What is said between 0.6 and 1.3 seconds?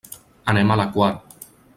a la Quar.